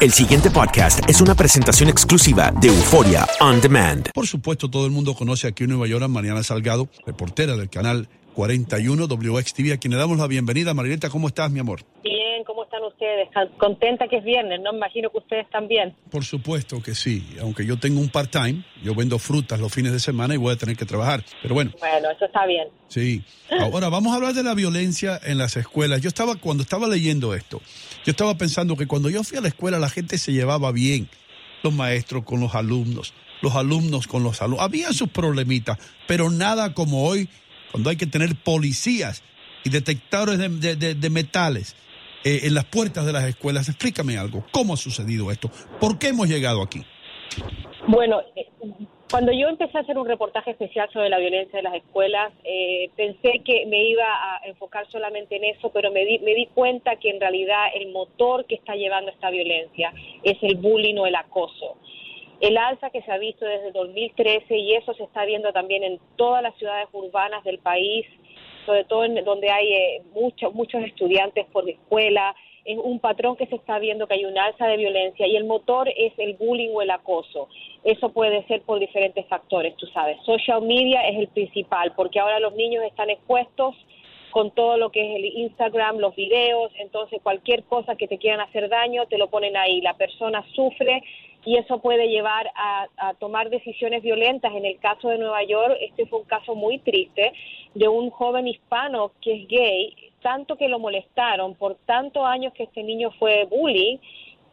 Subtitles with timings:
[0.00, 4.08] El siguiente podcast es una presentación exclusiva de Euforia On Demand.
[4.14, 7.68] Por supuesto, todo el mundo conoce aquí en Nueva York a Mariana Salgado, reportera del
[7.68, 10.72] canal 41 WXTV, a quien le damos la bienvenida.
[10.72, 11.80] Marieta, ¿cómo estás, mi amor?
[12.04, 12.17] Bien, ¿cómo
[12.68, 13.28] están ustedes?
[13.58, 14.74] Contenta que es viernes, ¿no?
[14.74, 15.94] Imagino que ustedes también.
[16.10, 20.00] Por supuesto que sí, aunque yo tengo un part-time, yo vendo frutas los fines de
[20.00, 21.72] semana y voy a tener que trabajar, pero bueno.
[21.80, 22.68] Bueno, eso está bien.
[22.88, 23.22] Sí.
[23.50, 26.00] Ahora vamos a hablar de la violencia en las escuelas.
[26.02, 27.60] Yo estaba, cuando estaba leyendo esto,
[28.04, 31.08] yo estaba pensando que cuando yo fui a la escuela la gente se llevaba bien,
[31.62, 34.64] los maestros con los alumnos, los alumnos con los alumnos.
[34.64, 37.28] Había sus problemitas, pero nada como hoy
[37.72, 39.22] cuando hay que tener policías
[39.64, 41.74] y detectores de, metales
[42.24, 43.68] eh, en las puertas de las escuelas.
[43.68, 45.50] Explícame algo, ¿cómo ha sucedido esto?
[45.80, 46.82] ¿Por qué hemos llegado aquí?
[47.86, 48.48] Bueno, eh,
[49.10, 52.90] cuando yo empecé a hacer un reportaje especial sobre la violencia en las escuelas, eh,
[52.96, 56.96] pensé que me iba a enfocar solamente en eso, pero me di, me di cuenta
[56.96, 61.14] que en realidad el motor que está llevando esta violencia es el bullying o el
[61.14, 61.76] acoso
[62.40, 65.98] el alza que se ha visto desde 2013 y eso se está viendo también en
[66.16, 68.06] todas las ciudades urbanas del país,
[68.68, 73.46] sobre todo en donde hay eh, muchos muchos estudiantes por escuela, es un patrón que
[73.46, 76.68] se está viendo que hay un alza de violencia y el motor es el bullying
[76.74, 77.48] o el acoso.
[77.82, 80.18] Eso puede ser por diferentes factores, tú sabes.
[80.26, 83.74] Social media es el principal porque ahora los niños están expuestos
[84.32, 88.40] con todo lo que es el Instagram, los videos, entonces cualquier cosa que te quieran
[88.40, 89.80] hacer daño te lo ponen ahí.
[89.80, 91.02] La persona sufre
[91.44, 94.52] y eso puede llevar a, tomar decisiones violentas.
[94.54, 97.32] En el caso de Nueva York, este fue un caso muy triste
[97.74, 102.64] de un joven hispano que es gay, tanto que lo molestaron por tantos años que
[102.64, 103.98] este niño fue bullying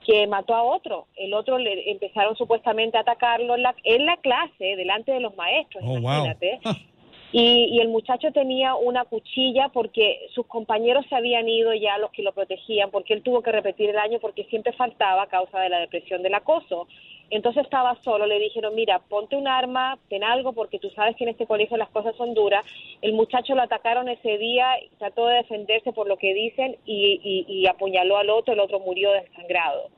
[0.06, 1.08] que mató a otro.
[1.16, 5.36] El otro le empezaron supuestamente a atacarlo en la, en la clase, delante de los
[5.36, 6.60] maestros, oh, imagínate.
[7.38, 12.24] Y, el muchacho tenía una cuchilla porque sus compañeros se habían ido ya los que
[12.24, 15.68] lo protegían, porque él tuvo que repetir el año porque siempre faltaba a causa de
[15.68, 16.88] la depresión del acoso.
[17.30, 21.26] Entonces estaba solo, le dijeron, mira, ponte un arma, ten algo, porque tú sabes que
[21.26, 22.66] en este colegio las cosas son duras.
[23.02, 27.68] El muchacho lo atacaron ese día, trató de defenderse por lo que dicen y, y
[27.68, 29.90] apuñaló al otro, el otro murió desangrado.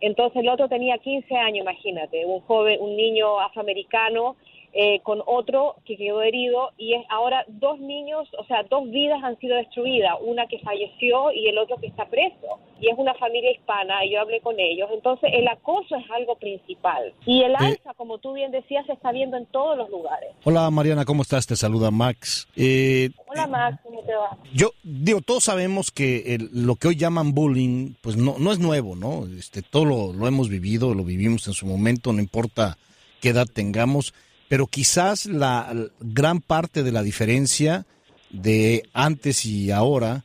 [0.00, 4.36] Entonces el otro tenía 15 años, imagínate, un joven, un niño afroamericano
[4.78, 9.24] eh, con otro que quedó herido y es ahora dos niños, o sea, dos vidas
[9.24, 12.60] han sido destruidas, una que falleció y el otro que está preso.
[12.78, 14.90] Y es una familia hispana, y yo hablé con ellos.
[14.92, 17.14] Entonces, el acoso es algo principal.
[17.24, 20.32] Y el alza, como tú bien decías, se está viendo en todos los lugares.
[20.44, 21.46] Hola Mariana, ¿cómo estás?
[21.46, 22.46] Te saluda Max.
[22.54, 24.36] Eh, Hola Max, ¿cómo te va?
[24.52, 28.94] Yo digo, todos sabemos que lo que hoy llaman bullying, pues no, no es nuevo,
[28.94, 29.24] ¿no?
[29.38, 32.76] Este, todo lo, lo hemos vivido, lo vivimos en su momento, no importa
[33.22, 34.12] qué edad tengamos
[34.48, 37.86] pero quizás la gran parte de la diferencia
[38.30, 40.24] de antes y ahora,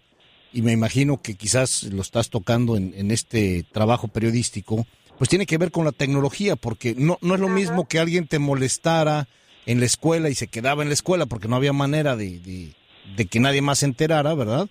[0.54, 4.86] y me imagino que quizás lo estás tocando en, este trabajo periodístico,
[5.18, 8.28] pues tiene que ver con la tecnología, porque no, no es lo mismo que alguien
[8.28, 9.28] te molestara
[9.66, 12.74] en la escuela y se quedaba en la escuela porque no había manera de,
[13.16, 14.68] de que nadie más se enterara, ¿verdad?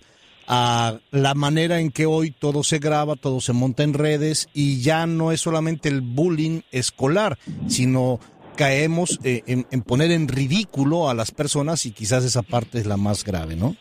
[0.47, 4.81] a la manera en que hoy todo se graba, todo se monta en redes y
[4.81, 8.19] ya no es solamente el bullying escolar, sino
[8.55, 12.97] caemos eh, en, poner en ridículo a las personas y quizás esa parte es la
[12.97, 13.75] más grave, ¿no?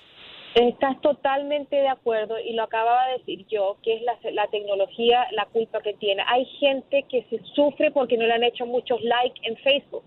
[0.54, 5.47] Estás totalmente de acuerdo y lo acababa de decir yo, que es la, tecnología la
[5.47, 6.22] culpa que tiene.
[6.26, 10.03] Hay gente que se sufre porque no le han hecho muchos likes en Facebook.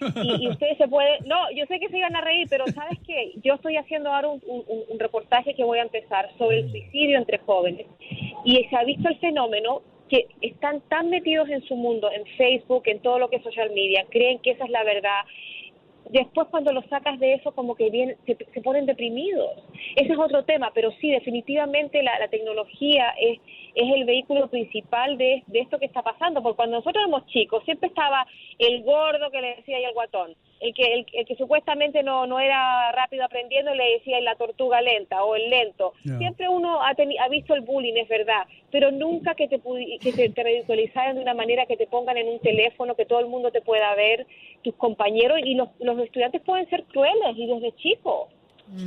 [0.00, 3.32] Y, ustedes se pueden, no, yo sé que se iban a reír, pero ¿sabes qué?
[3.42, 7.38] Yo estoy haciendo ahora un, un reportaje que voy a empezar sobre el suicidio entre
[7.38, 7.86] jóvenes
[8.44, 9.82] y se ha visto el fenómeno
[10.14, 13.70] que están tan metidos en su mundo, en Facebook, en todo lo que es social
[13.70, 15.22] media, creen que esa es la verdad.
[16.10, 19.50] Después cuando los sacas de eso como que bien, se, ponen deprimidos.
[19.96, 23.40] Ese es otro tema, pero sí, definitivamente la, la tecnología es,
[23.74, 27.64] es el vehículo principal de, de, esto que está pasando, porque cuando nosotros éramos chicos
[27.64, 28.24] siempre estaba
[28.60, 32.40] el gordo que le decía y el guatón, el que, el, que supuestamente no, no
[32.40, 35.92] era rápido aprendiendo le decía la tortuga lenta o el lento.
[36.18, 39.60] Siempre uno ha, ha visto el bullying, es verdad, pero nunca que te,
[40.00, 43.20] que te, te ridiculizaran de una manera que te pongan en un teléfono, que todo
[43.20, 44.26] el mundo te pueda ver,
[44.62, 48.28] tus compañeros, y los, los estudiantes pueden ser crueles y desde chicos.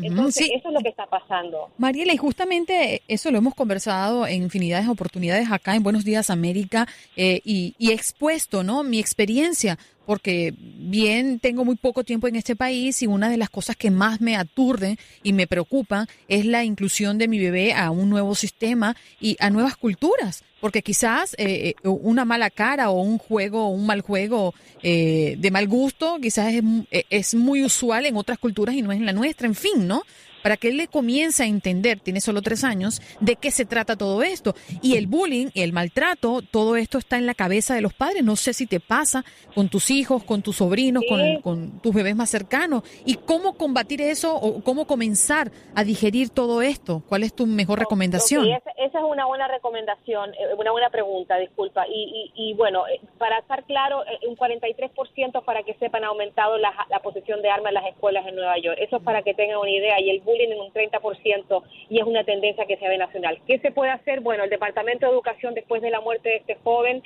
[0.02, 1.70] Entonces, eso es lo que está pasando.
[1.78, 6.30] Mariela, y justamente eso lo hemos conversado en infinidades de oportunidades acá en Buenos Días
[6.30, 8.84] América eh, y, y, expuesto, ¿no?
[8.84, 9.78] Mi experiencia
[10.08, 13.92] porque bien tengo muy poco tiempo en este país y una de las cosas que
[13.92, 18.34] más me aturden y me preocupan es la inclusión de mi bebé a un nuevo
[18.34, 23.70] sistema y a nuevas culturas, porque quizás eh, eh, una mala cara o un juego,
[23.70, 26.64] un mal juego eh, de mal gusto, quizás es,
[27.10, 30.04] es muy usual en otras culturas y no es en la nuestra, en fin, ¿no?
[30.44, 33.96] Para que él le comience a entender, tiene solo tres años, de qué se trata
[33.96, 34.56] todo esto.
[34.82, 38.24] Y el bullying, el maltrato, todo esto está en la cabeza de los padres.
[38.24, 39.24] No sé si te pasa
[39.54, 42.84] con tus hijos, con tus sobrinos, con, con tus bebés más cercanos.
[43.06, 47.04] ¿Y cómo combatir eso o cómo comenzar a digerir todo esto?
[47.08, 48.48] ¿Cuál es tu mejor recomendación?
[48.48, 51.88] esa, esa, es una buena recomendación, eh, una buena pregunta, disculpa.
[51.88, 56.08] Y, y, y bueno, eh, para estar claro, eh, un 43% para que sepan ha
[56.08, 58.78] aumentado la, la posesión de armas en las escuelas en Nueva York.
[58.80, 60.00] Eso es para que tengan una idea.
[60.02, 63.40] Y el bullying en un 30% y es una tendencia que se ve nacional.
[63.48, 64.20] ¿Qué se puede hacer?
[64.20, 67.02] Bueno, el Departamento de Educación después de la muerte de este joven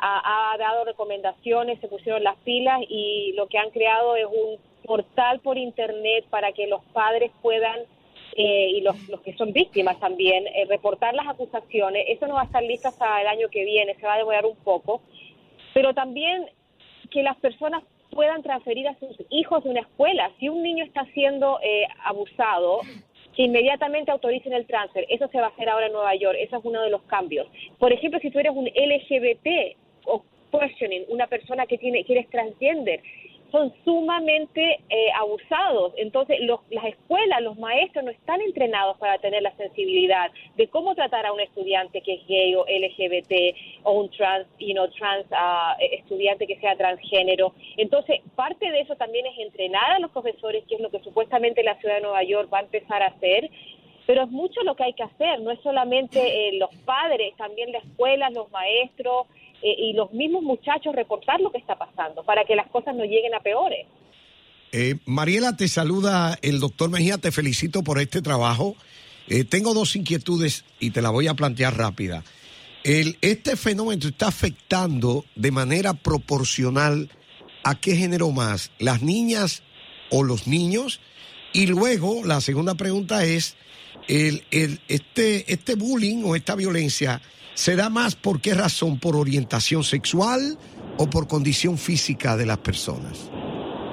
[0.00, 5.40] ha, dado recomendaciones, se pusieron las pilas y lo que han creado es un portal
[5.40, 7.80] por internet para que los padres puedan
[8.36, 12.04] eh, y los, los, que son víctimas también, eh, reportar las acusaciones.
[12.06, 14.46] Eso no va a estar listo hasta el año que viene, se va a demorar
[14.46, 15.00] un poco.
[15.74, 16.46] Pero también
[17.10, 20.30] que las personas puedan transferir a sus hijos de una escuela.
[20.38, 22.80] Si un niño está siendo eh, abusado,
[23.38, 25.06] que inmediatamente autoricen el transfer.
[25.08, 26.36] Eso se va a hacer ahora en Nueva York.
[26.40, 27.46] Eso es uno de los cambios.
[27.78, 29.76] Por ejemplo, si tú eres un LGBT
[30.06, 33.00] o questioning, una persona que tiene que eres transgender,
[33.50, 35.92] son sumamente eh, abusados.
[35.96, 40.94] Entonces, los, las escuelas, los maestros no están entrenados para tener la sensibilidad de cómo
[40.94, 45.26] tratar a un estudiante que es gay o LGBT o un trans, you know, trans
[45.30, 47.54] uh, estudiante que sea transgénero.
[47.76, 51.62] Entonces, parte de eso también es entrenar a los profesores, que es lo que supuestamente
[51.62, 53.50] la ciudad de Nueva York va a empezar a hacer.
[54.08, 57.70] Pero es mucho lo que hay que hacer, no es solamente eh, los padres, también
[57.72, 59.26] las escuelas, los maestros,
[59.62, 63.04] eh, y los mismos muchachos reportar lo que está pasando para que las cosas no
[63.04, 63.86] lleguen a peores.
[64.72, 68.76] Eh, Mariela, te saluda el doctor Mejía, te felicito por este trabajo.
[69.50, 72.24] Tengo dos inquietudes y te la voy a plantear rápida.
[72.84, 77.10] El, este fenómeno está afectando de manera proporcional
[77.62, 79.62] a qué género más, las niñas
[80.08, 80.98] o los niños.
[81.52, 83.56] Y luego la segunda pregunta es,
[84.06, 87.20] el, el, este, este bullying o esta violencia
[87.58, 89.00] ¿Se da más por qué razón?
[89.00, 90.56] ¿Por orientación sexual
[90.96, 93.28] o por condición física de las personas?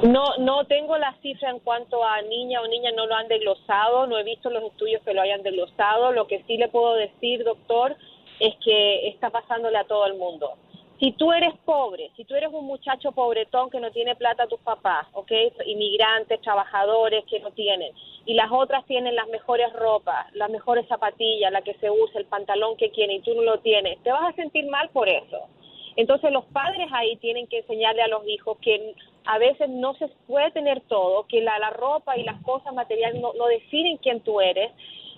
[0.03, 4.05] No, no tengo la cifra en cuanto a niña o niña no lo han desglosado,
[4.05, 6.11] no he visto los estudios que lo hayan desglosado.
[6.11, 7.97] Lo que sí le puedo decir, doctor,
[8.39, 10.51] es que está pasándole a todo el mundo.
[10.99, 14.59] Si tú eres pobre, si tú eres un muchacho pobretón que no tiene plata tus
[14.61, 15.31] papás, ¿ok?
[15.65, 17.91] Inmigrantes, trabajadores que no tienen,
[18.25, 22.25] y las otras tienen las mejores ropas, las mejores zapatillas, la que se usa, el
[22.25, 25.47] pantalón que quieren y tú no lo tienes, te vas a sentir mal por eso.
[25.97, 28.95] Entonces los padres ahí tienen que enseñarle a los hijos que
[29.25, 33.21] a veces no se puede tener todo, que la, la ropa y las cosas materiales
[33.21, 34.71] no, no definen quién tú eres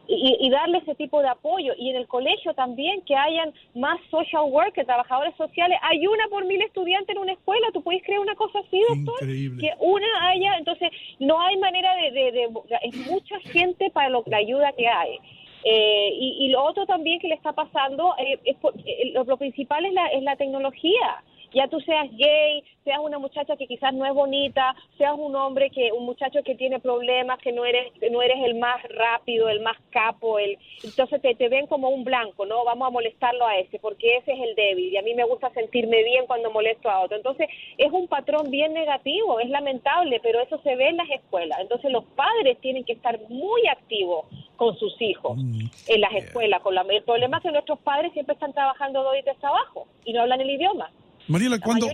[0.07, 1.73] y, y, darle ese tipo de apoyo.
[1.77, 5.77] Y en el colegio también que hayan más social workers, trabajadores sociales.
[5.81, 7.67] Hay una por mil estudiantes en una escuela.
[7.73, 9.23] ¿Tú puedes creer una cosa así, doctor?
[9.23, 9.61] Increíble.
[9.61, 10.89] Que una haya, entonces
[11.19, 12.11] no hay manera de...
[12.11, 12.49] de, de
[12.83, 15.19] es mucha gente para lo, la ayuda que hay.
[15.63, 18.55] Eh, y, y, lo otro también que le está pasando, eh, es,
[18.85, 21.23] eh, lo, lo, principal es la, es la tecnología
[21.57, 25.69] ya tú seas gay, seas una muchacha que quizás no es bonita, seas un hombre
[25.69, 29.61] que un muchacho que tiene problemas, que no eres no eres el más rápido, el
[29.61, 32.63] más capo, el entonces te, te ven como un blanco, ¿no?
[32.63, 35.49] Vamos a molestarlo a ese porque ese es el débil y a mí me gusta
[35.51, 37.17] sentirme bien cuando molesto a otro.
[37.17, 41.59] Entonces, es un patrón bien negativo, es lamentable, pero eso se ve en las escuelas.
[41.59, 44.25] Entonces, los padres tienen que estar muy activos
[44.55, 46.61] con sus hijos mm, en las escuelas.
[46.61, 49.87] Con la, el problema es que nuestros padres siempre están trabajando dos y tres trabajo
[50.03, 50.89] y no hablan el idioma.
[51.27, 51.87] Mariela, ¿cuándo,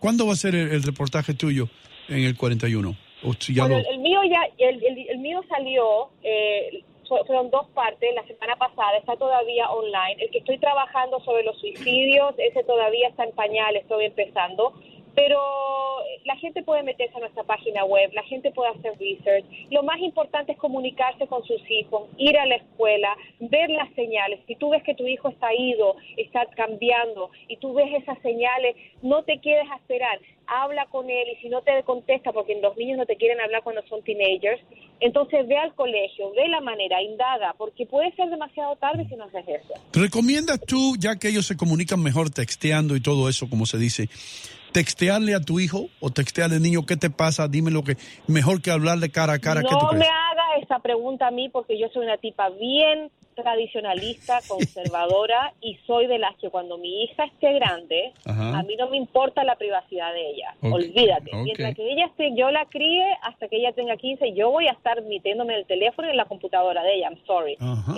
[0.00, 1.68] ¿cuándo va a ser el, el, reportaje tuyo
[2.08, 2.96] en el 41?
[3.24, 3.90] O si ya bueno, lo...
[3.90, 8.98] el mío ya, el, el, el mío salió, eh, fueron dos partes, la semana pasada,
[8.98, 10.22] está todavía online.
[10.22, 14.74] El que estoy trabajando sobre los suicidios, ese todavía está en pañal, estoy empezando.
[15.18, 15.40] Pero
[16.26, 19.44] la gente puede meterse a nuestra página web, la gente puede hacer research.
[19.68, 24.38] Lo más importante es comunicarse con sus hijos, ir a la escuela, ver las señales.
[24.46, 28.76] Si tú ves que tu hijo está ido, está cambiando y tú ves esas señales,
[29.02, 30.20] no te quedes a esperar.
[30.46, 33.64] Habla con él y si no te contesta, porque los niños no te quieren hablar
[33.64, 34.62] cuando son teenagers,
[35.00, 39.24] entonces ve al colegio, ve la manera, indaga, porque puede ser demasiado tarde si no
[39.24, 39.74] haces eso.
[39.92, 44.08] ¿Recomiendas tú, ya que ellos se comunican mejor texteando y todo eso, como se dice,
[44.72, 47.96] textearle a tu hijo o textearle al niño qué te pasa, dime lo que
[48.26, 49.62] mejor que hablarle cara a cara.
[49.62, 50.00] No ¿qué tú crees?
[50.00, 55.76] me haga esa pregunta a mí porque yo soy una tipa bien tradicionalista, conservadora y
[55.86, 58.58] soy de las que cuando mi hija esté grande, Ajá.
[58.58, 60.54] a mí no me importa la privacidad de ella.
[60.58, 60.72] Okay.
[60.72, 61.30] Olvídate.
[61.30, 61.42] Okay.
[61.44, 64.72] Mientras que ella esté, yo la críe hasta que ella tenga 15, yo voy a
[64.72, 67.10] estar metiéndome en el teléfono y en la computadora de ella.
[67.10, 67.56] I'm sorry.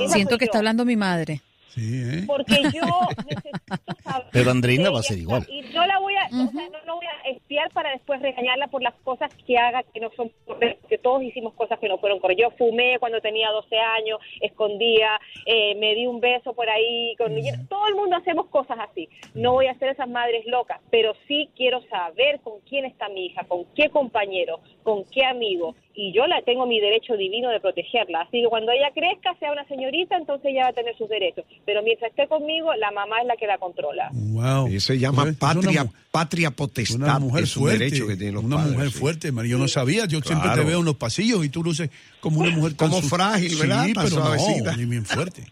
[0.08, 0.48] Siento que yo.
[0.48, 1.40] está hablando mi madre.
[1.70, 2.24] Sí, ¿eh?
[2.26, 2.82] Porque yo
[3.28, 4.26] necesito saber.
[4.32, 5.46] Pero Andreina va a ser igual.
[5.48, 6.48] Y no la voy a, uh -huh.
[6.48, 9.84] o sea, no, no voy a espiar para después regañarla por las cosas que haga
[9.84, 12.50] que no son correctas, que todos hicimos cosas que no fueron correctas.
[12.50, 17.34] Yo fumé cuando tenía 12 años, escondía, eh, me di un beso por ahí, con,
[17.68, 19.08] todo el mundo hacemos cosas así.
[19.34, 23.26] No voy a ser esas madres locas, pero sí quiero saber con quién está mi
[23.26, 27.60] hija, con qué compañero, con qué amigo, y yo la tengo mi derecho divino de
[27.60, 28.20] protegerla.
[28.22, 31.44] Así que cuando ella crezca, sea una señorita, entonces ella va a tener sus derechos.
[31.66, 34.08] Pero mientras esté conmigo, la mamá es la que la controla.
[34.12, 34.68] Wow.
[34.68, 36.96] Eso se llama patria, patria potestad.
[36.96, 37.78] Una mujer es fuerte.
[37.84, 38.98] derecho que tienen los una padres, mujer sí.
[38.98, 39.50] fuerte, María.
[39.52, 40.06] Yo no sabía.
[40.06, 41.90] Yo siempre te veo en los pasillos y tú luces
[42.20, 43.84] como una mujer tan Como su- frágil, ¿verdad?
[43.86, 44.70] Sí, Tan pero suavecita.
[44.72, 45.44] no, ni bien fuerte.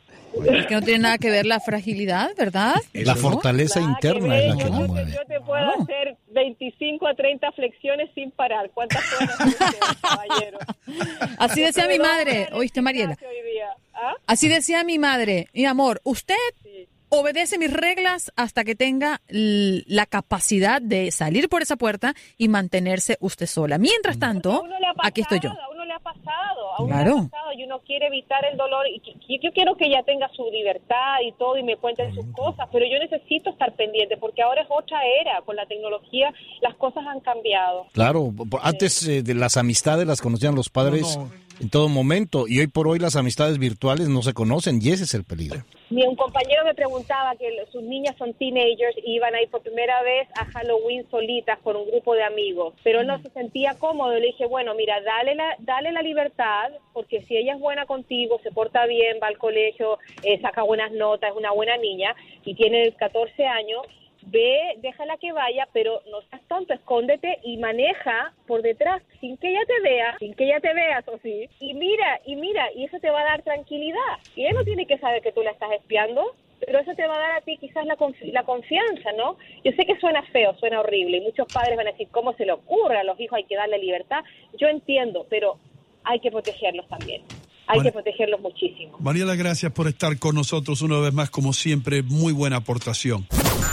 [0.45, 2.75] Es que no tiene nada que ver la fragilidad, ¿verdad?
[2.93, 5.13] La Eso, fortaleza que interna es la que la te- mueve.
[5.13, 8.71] Yo te puedo hacer 25 a 30 flexiones sin parar.
[8.75, 9.03] ¿Cuántas
[10.03, 10.59] caballero?
[11.39, 13.17] Así decía mi madre, ¿oíste, Mariela?
[13.95, 14.15] ¿ah?
[14.27, 16.35] Así decía mi madre, mi amor, usted
[17.11, 23.17] obedece mis reglas hasta que tenga la capacidad de salir por esa puerta y mantenerse
[23.21, 23.79] usted sola.
[23.79, 24.63] Mientras tanto,
[25.03, 25.53] aquí estoy yo.
[26.29, 27.19] Pasado, a uno Claro.
[27.19, 28.87] ha pasado y uno quiere evitar el dolor.
[28.89, 32.69] Y yo quiero que ella tenga su libertad y todo y me cuenten sus cosas,
[32.73, 35.41] pero yo necesito estar pendiente porque ahora es otra era.
[35.43, 37.87] Con la tecnología las cosas han cambiado.
[37.93, 38.31] Claro,
[38.63, 41.48] antes eh, de las amistades las conocían los padres No, no.
[41.61, 45.05] En todo momento y hoy por hoy las amistades virtuales no se conocen y ese
[45.05, 45.65] es el peligro.
[45.91, 49.63] Mi un compañero me preguntaba que sus niñas son teenagers y iban a ir por
[49.63, 54.15] primera vez a Halloween solitas con un grupo de amigos, pero no se sentía cómodo.
[54.15, 58.39] Le dije, bueno, mira, dale la, dale la libertad, porque si ella es buena contigo,
[58.43, 62.55] se porta bien, va al colegio, eh, saca buenas notas, es una buena niña y
[62.55, 63.83] tiene 14 años,
[64.31, 69.51] ve, déjala que vaya, pero no seas tonto, escóndete y maneja por detrás sin que
[69.51, 71.49] ella te vea, sin que ella te vea, eso sí.
[71.61, 74.19] Y mira, y mira, y eso te va a dar tranquilidad.
[74.37, 77.17] Y ella no tiene que saber que tú la estás espiando, pero eso te va
[77.17, 77.97] a dar a ti quizás la,
[78.33, 79.37] la confianza, ¿no?
[79.65, 82.47] Yo sé que suena feo, suena horrible, y muchos padres van a decir, ¿cómo se
[82.47, 83.37] le ocurre a los hijos?
[83.37, 84.25] Hay que darle libertad.
[84.59, 85.59] Yo entiendo, pero
[86.05, 87.23] hay que protegerlos también.
[87.69, 87.91] Hay Bueno.
[87.91, 88.97] que protegerlos muchísimo.
[89.01, 92.03] Mariela, gracias por estar con nosotros una vez más, como siempre.
[92.03, 93.27] Muy buena aportación.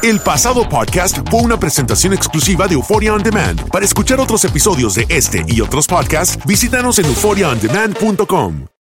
[0.03, 3.69] El pasado podcast fue una presentación exclusiva de Euphoria On Demand.
[3.71, 8.74] Para escuchar otros episodios de este y otros podcasts, visítanos en euphoriaondemand.com.